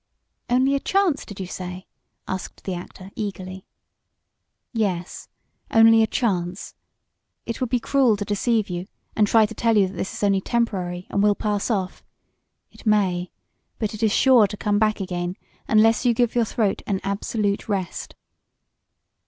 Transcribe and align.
"Only 0.49 0.73
a 0.73 0.79
chance 0.79 1.27
did 1.27 1.39
you 1.39 1.45
say?" 1.45 1.85
asked 2.27 2.63
the 2.63 2.73
actor, 2.73 3.11
eagerly. 3.15 3.67
"Yes, 4.73 5.29
only 5.69 6.01
a 6.01 6.07
chance. 6.07 6.73
It 7.45 7.61
would 7.61 7.69
be 7.69 7.79
cruel 7.79 8.17
to 8.17 8.25
deceive 8.25 8.67
you, 8.67 8.87
and 9.15 9.27
try 9.27 9.45
to 9.45 9.53
tell 9.53 9.77
you 9.77 9.85
that 9.87 9.93
this 9.93 10.11
is 10.11 10.23
only 10.23 10.41
temporary, 10.41 11.05
and 11.11 11.21
will 11.21 11.35
pass 11.35 11.69
off. 11.69 12.03
It 12.71 12.83
may, 12.87 13.29
but 13.77 13.93
it 13.93 14.01
is 14.01 14.11
sure 14.11 14.47
to 14.47 14.57
come 14.57 14.79
back 14.79 14.99
again, 15.01 15.37
unless 15.67 16.03
you 16.03 16.15
give 16.15 16.33
your 16.33 16.45
throat 16.45 16.81
an 16.87 16.99
absolute 17.03 17.69
rest." 17.69 18.15